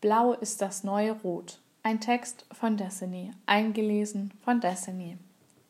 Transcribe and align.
Blau 0.00 0.32
ist 0.32 0.62
das 0.62 0.84
neue 0.84 1.10
Rot. 1.10 1.58
Ein 1.82 1.98
Text 1.98 2.46
von 2.52 2.76
Destiny, 2.76 3.32
eingelesen 3.46 4.32
von 4.44 4.60
Destiny. 4.60 5.18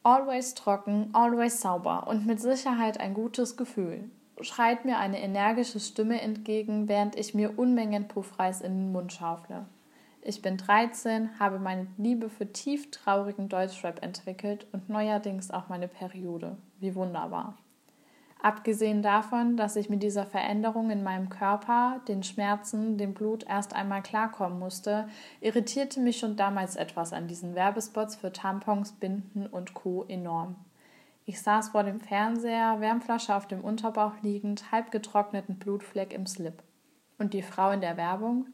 Always 0.03 0.53
trocken, 0.53 1.09
always 1.15 1.63
sauber 1.63 2.07
und 2.07 2.27
mit 2.27 2.39
Sicherheit 2.39 3.01
ein 3.01 3.15
gutes 3.15 3.57
Gefühl, 3.57 4.11
schreit 4.43 4.85
mir 4.85 4.99
eine 4.99 5.23
energische 5.23 5.81
Stimme 5.81 6.21
entgegen, 6.21 6.89
während 6.89 7.17
ich 7.17 7.33
mir 7.33 7.59
Unmengen 7.59 8.07
Puffreis 8.07 8.61
in 8.61 8.75
den 8.75 8.93
Mund 8.93 9.15
schaufle. 9.15 9.65
Ich 10.21 10.43
bin 10.43 10.59
13, 10.59 11.41
habe 11.41 11.59
meine 11.59 11.87
Liebe 11.97 12.29
für 12.29 12.53
tief 12.53 12.91
traurigen 12.91 13.49
Deutschrap 13.49 14.03
entwickelt 14.03 14.67
und 14.73 14.91
neuerdings 14.91 15.51
auch 15.51 15.71
meine 15.71 15.89
Periode. 15.89 16.59
Wie 16.81 16.95
wunderbar. 16.95 17.57
Abgesehen 18.41 19.03
davon, 19.03 19.57
dass 19.57 19.75
ich 19.75 19.91
mit 19.91 20.03
dieser 20.03 20.25
Veränderung 20.25 20.91
in 20.91 21.03
meinem 21.03 21.29
Körper, 21.29 22.01
den 22.07 22.23
Schmerzen, 22.23 22.97
dem 22.97 23.13
Blut 23.13 23.45
erst 23.45 23.75
einmal 23.75 24.03
klarkommen 24.03 24.61
musste, 24.61 25.09
irritierte 25.41 25.99
mich 25.99 26.19
schon 26.19 26.37
damals 26.37 26.77
etwas 26.77 27.13
an 27.13 27.27
diesen 27.27 27.57
Werbespots 27.57 28.15
für 28.15 28.33
Tampons, 28.33 28.93
Binden 28.93 29.47
und 29.47 29.75
Co. 29.75 30.05
enorm. 30.05 30.55
Ich 31.25 31.43
saß 31.43 31.71
vor 31.71 31.83
dem 31.83 32.01
Fernseher, 32.01 32.81
Wärmflasche 32.81 33.35
auf 33.35 33.49
dem 33.49 33.61
Unterbauch 33.61 34.15
liegend, 34.23 34.71
halb 34.71 34.93
getrockneten 34.93 35.59
Blutfleck 35.59 36.15
im 36.15 36.27
Slip. 36.27 36.63
Und 37.19 37.35
die 37.35 37.43
Frau 37.43 37.73
in 37.73 37.81
der 37.81 37.97
Werbung? 37.97 38.47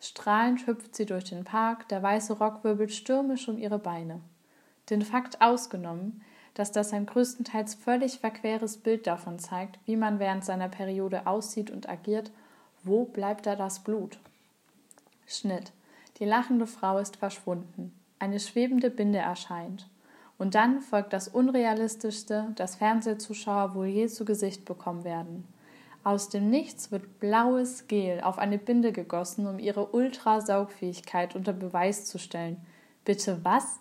Strahlend 0.00 0.66
hüpft 0.66 0.94
sie 0.94 1.06
durch 1.06 1.24
den 1.24 1.44
Park, 1.44 1.88
der 1.88 2.02
weiße 2.02 2.38
Rock 2.38 2.64
wirbelt 2.64 2.92
stürmisch 2.92 3.48
um 3.48 3.56
ihre 3.56 3.78
Beine. 3.78 4.20
Den 4.90 5.02
Fakt 5.02 5.40
ausgenommen, 5.40 6.22
dass 6.58 6.72
das 6.72 6.92
ein 6.92 7.06
größtenteils 7.06 7.76
völlig 7.76 8.18
verqueres 8.18 8.78
Bild 8.78 9.06
davon 9.06 9.38
zeigt, 9.38 9.78
wie 9.84 9.94
man 9.94 10.18
während 10.18 10.44
seiner 10.44 10.68
Periode 10.68 11.28
aussieht 11.28 11.70
und 11.70 11.88
agiert, 11.88 12.32
wo 12.82 13.04
bleibt 13.04 13.46
da 13.46 13.54
das 13.54 13.78
Blut? 13.78 14.18
Schnitt. 15.24 15.70
Die 16.18 16.24
lachende 16.24 16.66
Frau 16.66 16.98
ist 16.98 17.16
verschwunden. 17.16 17.94
Eine 18.18 18.40
schwebende 18.40 18.90
Binde 18.90 19.20
erscheint. 19.20 19.86
Und 20.36 20.56
dann 20.56 20.80
folgt 20.80 21.12
das 21.12 21.28
Unrealistischste, 21.28 22.48
das 22.56 22.74
Fernsehzuschauer 22.74 23.76
wohl 23.76 23.86
je 23.86 24.08
zu 24.08 24.24
Gesicht 24.24 24.64
bekommen 24.64 25.04
werden. 25.04 25.46
Aus 26.02 26.28
dem 26.28 26.50
Nichts 26.50 26.90
wird 26.90 27.20
blaues 27.20 27.86
Gel 27.86 28.20
auf 28.20 28.38
eine 28.38 28.58
Binde 28.58 28.90
gegossen, 28.90 29.46
um 29.46 29.60
ihre 29.60 29.86
Ultrasaugfähigkeit 29.86 31.36
unter 31.36 31.52
Beweis 31.52 32.06
zu 32.06 32.18
stellen. 32.18 32.56
Bitte 33.04 33.44
was? 33.44 33.78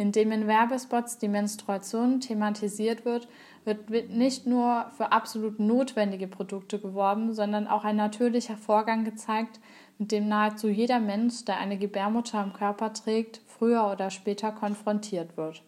Indem 0.00 0.30
in 0.30 0.46
Werbespots 0.46 1.18
die 1.18 1.26
Menstruation 1.26 2.20
thematisiert 2.20 3.04
wird, 3.04 3.26
wird 3.64 3.90
nicht 4.10 4.46
nur 4.46 4.86
für 4.96 5.10
absolut 5.10 5.58
notwendige 5.58 6.28
Produkte 6.28 6.78
geworben, 6.78 7.34
sondern 7.34 7.66
auch 7.66 7.84
ein 7.84 7.96
natürlicher 7.96 8.56
Vorgang 8.56 9.04
gezeigt, 9.04 9.58
mit 9.98 10.12
dem 10.12 10.28
nahezu 10.28 10.68
jeder 10.68 11.00
Mensch, 11.00 11.44
der 11.44 11.58
eine 11.58 11.76
Gebärmutter 11.76 12.42
im 12.42 12.52
Körper 12.52 12.92
trägt, 12.92 13.40
früher 13.46 13.90
oder 13.90 14.10
später 14.10 14.52
konfrontiert 14.52 15.36
wird. 15.36 15.62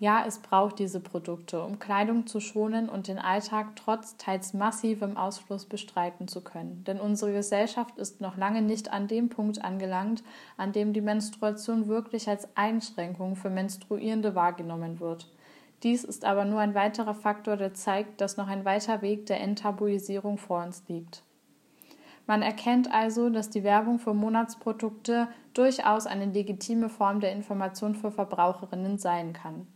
Ja, 0.00 0.24
es 0.24 0.38
braucht 0.38 0.78
diese 0.78 1.00
Produkte, 1.00 1.60
um 1.60 1.80
Kleidung 1.80 2.28
zu 2.28 2.38
schonen 2.38 2.88
und 2.88 3.08
den 3.08 3.18
Alltag 3.18 3.74
trotz 3.74 4.16
teils 4.16 4.54
massivem 4.54 5.16
Ausfluss 5.16 5.64
bestreiten 5.64 6.28
zu 6.28 6.40
können. 6.40 6.84
Denn 6.86 7.00
unsere 7.00 7.32
Gesellschaft 7.32 7.98
ist 7.98 8.20
noch 8.20 8.36
lange 8.36 8.62
nicht 8.62 8.92
an 8.92 9.08
dem 9.08 9.28
Punkt 9.28 9.64
angelangt, 9.64 10.22
an 10.56 10.70
dem 10.70 10.92
die 10.92 11.00
Menstruation 11.00 11.88
wirklich 11.88 12.28
als 12.28 12.48
Einschränkung 12.56 13.34
für 13.34 13.50
Menstruierende 13.50 14.36
wahrgenommen 14.36 15.00
wird. 15.00 15.28
Dies 15.82 16.04
ist 16.04 16.24
aber 16.24 16.44
nur 16.44 16.60
ein 16.60 16.76
weiterer 16.76 17.14
Faktor, 17.14 17.56
der 17.56 17.74
zeigt, 17.74 18.20
dass 18.20 18.36
noch 18.36 18.46
ein 18.46 18.64
weiter 18.64 19.02
Weg 19.02 19.26
der 19.26 19.40
Enttabuisierung 19.40 20.38
vor 20.38 20.62
uns 20.62 20.84
liegt. 20.86 21.24
Man 22.28 22.42
erkennt 22.42 22.92
also, 22.92 23.30
dass 23.30 23.50
die 23.50 23.64
Werbung 23.64 23.98
für 23.98 24.14
Monatsprodukte 24.14 25.26
durchaus 25.54 26.06
eine 26.06 26.26
legitime 26.26 26.88
Form 26.88 27.18
der 27.18 27.32
Information 27.32 27.96
für 27.96 28.12
Verbraucherinnen 28.12 28.98
sein 28.98 29.32
kann. 29.32 29.66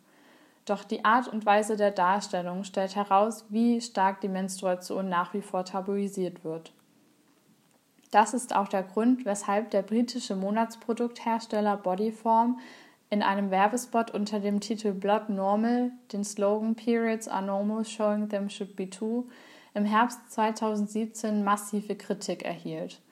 Doch 0.73 0.85
die 0.85 1.05
Art 1.05 1.29
und 1.29 1.45
Weise 1.45 1.77
der 1.77 1.91
Darstellung 1.91 2.65
stellt 2.65 2.97
heraus, 2.97 3.45
wie 3.51 3.79
stark 3.83 4.23
die 4.23 4.29
Menstruation 4.29 5.07
nach 5.07 5.35
wie 5.35 5.43
vor 5.43 5.67
tabuisiert 5.67 6.45
wird. 6.45 6.73
Das 8.11 8.33
ist 8.33 8.57
auch 8.57 8.69
der 8.69 8.83
Grund, 8.83 9.27
weshalb 9.27 9.71
der 9.71 9.83
britische 9.83 10.35
Monatsprodukthersteller 10.35 11.77
Bodyform 11.77 12.59
in 13.11 13.23
einem 13.23 13.51
Werbespot 13.51 14.13
unter 14.13 14.41
dem 14.41 14.61
Titel 14.61 14.93
Blood 14.93 15.29
Normal 15.29 15.91
den 16.11 16.25
Slogan 16.25 16.75
Periods 16.75 17.29
are 17.29 17.45
normal, 17.45 17.85
showing 17.85 18.31
them 18.31 18.49
should 18.49 18.75
be 18.75 18.89
too 18.89 19.29
im 19.75 19.85
Herbst 19.85 20.21
2017 20.31 21.45
massive 21.45 21.97
Kritik 21.97 22.47
erhielt. 22.47 23.03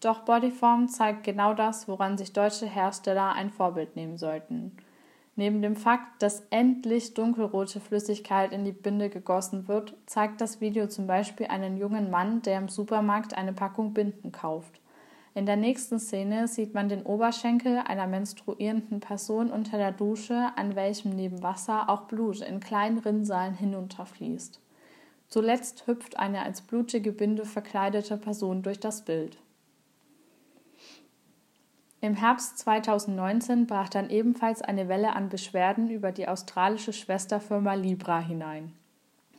Doch 0.00 0.20
Bodyform 0.20 0.86
zeigt 0.86 1.24
genau 1.24 1.52
das, 1.52 1.88
woran 1.88 2.16
sich 2.16 2.32
deutsche 2.32 2.66
Hersteller 2.66 3.32
ein 3.32 3.50
Vorbild 3.50 3.96
nehmen 3.96 4.18
sollten. 4.18 4.76
Neben 5.38 5.62
dem 5.62 5.76
Fakt, 5.76 6.20
dass 6.20 6.42
endlich 6.50 7.14
dunkelrote 7.14 7.78
Flüssigkeit 7.78 8.50
in 8.50 8.64
die 8.64 8.72
Binde 8.72 9.08
gegossen 9.08 9.68
wird, 9.68 9.94
zeigt 10.04 10.40
das 10.40 10.60
Video 10.60 10.88
zum 10.88 11.06
Beispiel 11.06 11.46
einen 11.46 11.76
jungen 11.76 12.10
Mann, 12.10 12.42
der 12.42 12.58
im 12.58 12.68
Supermarkt 12.68 13.38
eine 13.38 13.52
Packung 13.52 13.94
Binden 13.94 14.32
kauft. 14.32 14.80
In 15.36 15.46
der 15.46 15.54
nächsten 15.54 16.00
Szene 16.00 16.48
sieht 16.48 16.74
man 16.74 16.88
den 16.88 17.04
Oberschenkel 17.04 17.78
einer 17.86 18.08
menstruierenden 18.08 18.98
Person 18.98 19.52
unter 19.52 19.78
der 19.78 19.92
Dusche, 19.92 20.50
an 20.56 20.74
welchem 20.74 21.14
neben 21.14 21.40
Wasser 21.40 21.88
auch 21.88 22.08
Blut 22.08 22.40
in 22.40 22.58
kleinen 22.58 22.98
Rinnsalen 22.98 23.54
hinunterfließt. 23.54 24.58
Zuletzt 25.28 25.86
hüpft 25.86 26.18
eine 26.18 26.42
als 26.42 26.62
blutige 26.62 27.12
Binde 27.12 27.44
verkleidete 27.44 28.16
Person 28.16 28.64
durch 28.64 28.80
das 28.80 29.04
Bild. 29.04 29.38
Im 32.00 32.14
Herbst 32.14 32.58
2019 32.58 33.66
brach 33.66 33.88
dann 33.88 34.08
ebenfalls 34.08 34.62
eine 34.62 34.88
Welle 34.88 35.16
an 35.16 35.28
Beschwerden 35.28 35.90
über 35.90 36.12
die 36.12 36.28
australische 36.28 36.92
Schwesterfirma 36.92 37.74
Libra 37.74 38.20
hinein, 38.20 38.72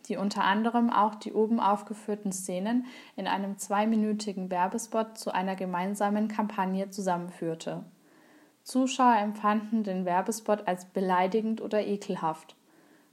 die 0.09 0.17
unter 0.17 0.43
anderem 0.43 0.89
auch 0.89 1.15
die 1.15 1.31
oben 1.31 1.61
aufgeführten 1.61 2.33
Szenen 2.33 2.85
in 3.15 3.27
einem 3.27 3.57
zweiminütigen 3.57 4.51
Werbespot 4.51 5.17
zu 5.17 5.33
einer 5.33 5.55
gemeinsamen 5.55 6.27
Kampagne 6.27 6.89
zusammenführte. 6.89 7.85
Zuschauer 8.63 9.15
empfanden 9.15 9.83
den 9.83 10.03
Werbespot 10.03 10.67
als 10.67 10.83
beleidigend 10.83 11.61
oder 11.61 11.87
ekelhaft. 11.87 12.57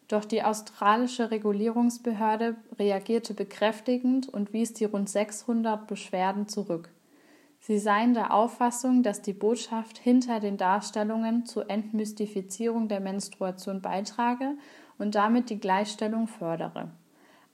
Doch 0.09 0.25
die 0.25 0.43
australische 0.43 1.31
Regulierungsbehörde 1.31 2.57
reagierte 2.81 3.33
bekräftigend 3.33 4.29
und 4.29 4.53
wies 4.53 4.73
die 4.73 4.85
rund 4.87 5.09
600 5.09 5.87
Beschwerden 5.87 6.49
zurück. 6.49 6.91
Sie 7.67 7.81
seien 7.81 8.15
der 8.15 8.33
Auffassung, 8.33 9.03
dass 9.03 9.23
die 9.23 9.33
Botschaft 9.33 9.99
hinter 9.99 10.39
den 10.39 10.57
Darstellungen 10.57 11.47
zur 11.47 11.69
Entmystifizierung 11.69 12.87
der 12.87 13.01
Menstruation 13.01 13.83
beitrage 13.83 14.53
und 14.99 15.17
damit 15.17 15.51
die 15.51 15.59
Gleichstellung 15.59 16.29
fördere. 16.29 16.93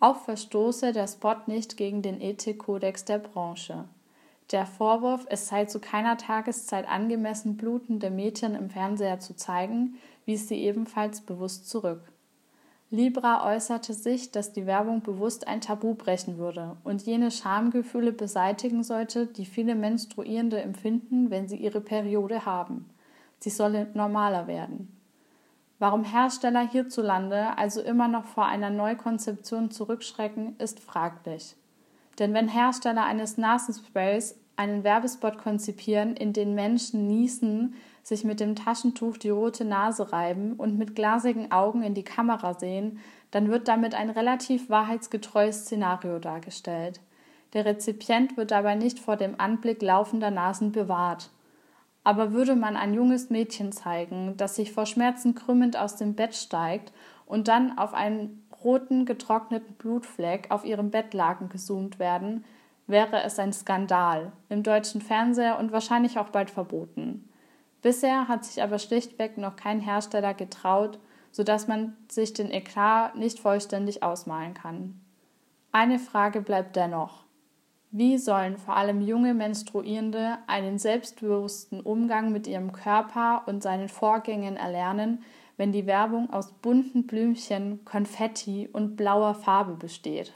Auch 0.01 0.19
verstoße 0.19 0.93
der 0.93 1.07
Spot 1.07 1.37
nicht 1.47 1.79
gegen 1.79 2.03
den 2.03 2.21
Ethikkodex 2.21 3.07
der 3.07 3.21
Branche. 3.21 3.87
Der 4.51 4.67
Vorwurf, 4.67 5.25
es 5.31 5.49
sei 5.49 5.65
zu 5.65 5.81
keiner 5.81 6.19
Tageszeit 6.19 6.87
angemessen, 6.87 7.57
blutende 7.57 8.11
Mädchen 8.11 8.55
im 8.55 8.69
Fernseher 8.69 9.19
zu 9.19 9.35
zeigen, 9.35 9.95
wies 10.27 10.47
sie 10.47 10.63
ebenfalls 10.63 11.23
bewusst 11.23 11.71
zurück. 11.71 12.12
Libra 12.93 13.51
äußerte 13.51 13.95
sich, 13.95 14.33
dass 14.33 14.53
die 14.53 14.67
Werbung 14.67 15.01
bewusst 15.01 15.49
ein 15.49 15.63
Tabu 15.63 15.95
brechen 15.95 16.37
würde 16.37 16.77
und 16.85 17.01
jene 17.07 17.31
Schamgefühle 17.31 18.13
beseitigen 18.13 18.83
sollte, 18.83 19.27
die 19.27 19.47
viele 19.47 19.75
Menstruierende 19.75 20.61
empfinden, 20.61 21.31
wenn 21.31 21.49
sie 21.49 21.57
ihre 21.57 21.81
Periode 21.81 22.45
haben. 22.45 22.85
Sie 23.39 23.49
solle 23.49 23.89
normaler 23.95 24.47
werden. 24.47 24.95
Warum 25.79 26.05
Hersteller 26.05 26.69
hierzulande 26.69 27.57
also 27.57 27.81
immer 27.81 28.09
noch 28.09 28.27
vor 28.27 28.45
einer 28.45 28.69
Neukonzeption 28.69 29.71
zurückschrecken, 29.71 30.57
ist 30.59 30.79
fraglich. 30.79 31.57
Denn 32.19 32.35
wenn 32.35 32.47
Hersteller 32.47 33.07
eines 33.07 33.39
Nasensprays 33.39 34.39
einen 34.57 34.85
Werbespot 34.85 35.39
konzipieren, 35.39 36.15
in 36.15 36.35
den 36.35 36.55
Menschen 36.55 37.07
niesen, 37.07 37.75
sich 38.03 38.25
mit 38.25 38.41
dem 38.41 38.57
Taschentuch 38.57 39.17
die 39.17 39.31
rote 39.31 39.65
Nase 39.65 40.13
reiben 40.13 40.55
und 40.55 40.77
mit 40.77 40.95
glasigen 40.95 41.53
Augen 41.53 41.83
in 41.83 41.95
die 41.95 42.03
Kamera 42.03 42.55
sehen, 42.55 42.99
dann 43.31 43.49
wird 43.49 43.69
damit 43.69 43.95
ein 43.95 44.11
relativ 44.11 44.69
wahrheitsgetreues 44.69 45.63
Szenario 45.63 46.19
dargestellt. 46.19 47.01
Der 47.53 47.65
Rezipient 47.65 48.37
wird 48.37 48.51
dabei 48.51 48.75
nicht 48.75 48.99
vor 48.99 49.17
dem 49.17 49.39
Anblick 49.39 49.83
laufender 49.83 50.31
Nasen 50.31 50.73
bewahrt. 50.73 51.31
Aber 52.05 52.33
würde 52.33 52.57
man 52.57 52.77
ein 52.77 52.95
junges 52.95 53.31
Mädchen 53.31 53.71
zeigen, 53.71 54.35
das 54.37 54.57
sich 54.57 54.73
vor 54.73 54.87
Schmerzen 54.87 55.35
krümmend 55.35 55.77
aus 55.77 55.97
dem 55.97 56.15
Bett 56.15 56.35
steigt 56.35 56.93
und 57.27 57.47
dann 57.49 57.79
auf 57.79 57.95
einen 57.95 58.45
roten, 58.65 59.07
getrockneten 59.07 59.75
Blutfleck 59.75 60.51
auf 60.51 60.65
ihrem 60.65 60.91
Bettlaken 60.91 61.49
gezoomt 61.49 61.99
werden, 61.99 62.45
wäre 62.87 63.23
es 63.23 63.39
ein 63.39 63.53
Skandal, 63.53 64.33
im 64.49 64.63
deutschen 64.63 65.01
Fernseher 65.01 65.59
und 65.59 65.73
wahrscheinlich 65.73 66.19
auch 66.19 66.29
bald 66.31 66.51
verboten. 66.51 67.29
Bisher 67.83 68.29
hat 68.29 68.45
sich 68.45 68.63
aber 68.63 68.79
schlichtweg 68.79 69.37
noch 69.37 69.57
kein 69.57 69.81
Hersteller 69.81 70.35
getraut, 70.35 71.01
sodass 71.33 71.67
man 71.67 71.97
sich 72.09 72.33
den 72.33 72.51
Eklat 72.51 73.17
nicht 73.17 73.41
vollständig 73.41 74.03
ausmalen 74.03 74.55
kann. 74.55 75.01
Eine 75.73 75.99
Frage 75.99 76.41
bleibt 76.41 76.77
dennoch. 76.77 77.25
Wie 77.91 78.17
sollen 78.17 78.57
vor 78.57 78.77
allem 78.77 79.03
junge 79.03 79.35
Menstruierende 79.35 80.39
einen 80.47 80.79
selbstbewussten 80.79 81.81
Umgang 81.81 82.33
mit 82.33 82.47
ihrem 82.47 82.73
Körper 82.73 83.43
und 83.47 83.63
seinen 83.63 83.89
Vorgängen 83.89 84.57
erlernen, 84.57 85.23
wenn 85.59 85.73
die 85.73 85.87
Werbung 85.87 86.31
aus 86.33 86.53
bunten 86.53 87.07
Blümchen, 87.07 87.85
Konfetti 87.85 88.69
und 88.73 88.97
blauer 88.97 89.35
Farbe 89.35 89.75
besteht? 89.75 90.33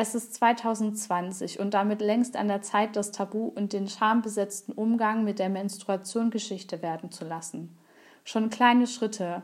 Es 0.00 0.14
ist 0.14 0.32
2020 0.34 1.58
und 1.58 1.74
damit 1.74 2.00
längst 2.00 2.36
an 2.36 2.46
der 2.46 2.62
Zeit, 2.62 2.94
das 2.94 3.10
Tabu 3.10 3.50
und 3.52 3.72
den 3.72 3.88
schambesetzten 3.88 4.72
Umgang 4.72 5.24
mit 5.24 5.40
der 5.40 5.48
Menstruation 5.48 6.30
Geschichte 6.30 6.82
werden 6.82 7.10
zu 7.10 7.24
lassen. 7.24 7.76
Schon 8.22 8.48
kleine 8.48 8.86
Schritte, 8.86 9.42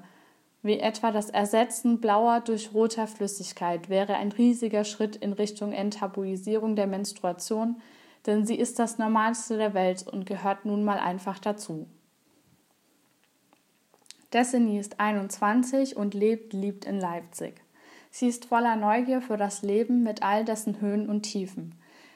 wie 0.63 0.79
etwa 0.79 1.11
das 1.11 1.29
Ersetzen 1.29 2.01
blauer 2.01 2.39
durch 2.39 2.73
roter 2.73 3.09
Flüssigkeit, 3.09 3.89
wäre 3.89 4.15
ein 4.15 4.31
riesiger 4.31 4.85
Schritt 4.85 5.17
in 5.17 5.33
Richtung 5.33 5.73
Enttabuisierung 5.73 6.77
der 6.77 6.87
Menstruation, 6.87 7.83
denn 8.25 8.47
sie 8.47 8.55
ist 8.55 8.79
das 8.79 8.97
Normalste 8.97 9.57
der 9.59 9.75
Welt 9.75 10.07
und 10.07 10.25
gehört 10.25 10.67
nun 10.67 10.85
mal 10.85 11.01
einfach 11.01 11.41
dazu. 11.41 11.89
Destiny 14.33 14.79
ist 14.79 15.01
21 15.01 15.97
und 15.97 16.15
lebt, 16.15 16.53
liebt 16.53 16.85
in 16.85 17.01
Leipzig. 17.01 17.64
Sie 18.17 18.29
ist 18.29 18.45
voller 18.45 18.77
Neugier 18.77 19.21
für 19.21 19.37
das 19.37 19.63
Leben 19.63 20.05
mit 20.05 20.23
all 20.23 20.45
dessen 20.45 20.81
Höhen 20.81 21.09
und 21.09 21.23
Tiefen. 21.23 21.75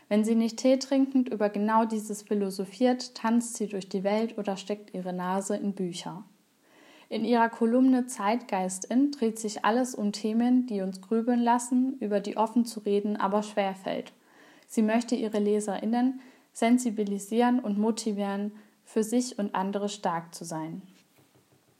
Wenn 0.08 0.22
sie 0.22 0.36
nicht 0.36 0.58
Tee 0.58 0.78
trinkend 0.78 1.28
über 1.28 1.48
genau 1.48 1.86
dieses 1.86 2.22
philosophiert, 2.22 3.16
tanzt 3.16 3.56
sie 3.56 3.66
durch 3.66 3.88
die 3.88 4.04
Welt 4.04 4.38
oder 4.38 4.56
steckt 4.56 4.94
ihre 4.94 5.12
Nase 5.12 5.56
in 5.56 5.72
Bücher. 5.72 6.22
In 7.08 7.24
ihrer 7.24 7.48
Kolumne 7.48 8.06
Zeitgeistin 8.06 9.10
dreht 9.10 9.40
sich 9.40 9.64
alles 9.64 9.96
um 9.96 10.12
Themen, 10.12 10.66
die 10.66 10.82
uns 10.82 11.00
grübeln 11.00 11.40
lassen, 11.40 11.96
über 11.98 12.20
die 12.20 12.36
offen 12.36 12.64
zu 12.64 12.78
reden 12.78 13.16
aber 13.16 13.42
schwerfällt. 13.42 14.12
Sie 14.68 14.82
möchte 14.82 15.16
ihre 15.16 15.40
LeserInnen 15.40 16.20
sensibilisieren 16.52 17.58
und 17.58 17.76
motivieren, 17.76 18.52
für 18.84 19.02
sich 19.02 19.36
und 19.40 19.56
andere 19.56 19.88
stark 19.88 20.32
zu 20.32 20.44
sein. 20.44 20.82